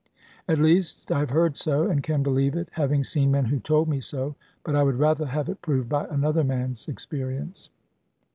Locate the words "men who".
3.29-3.59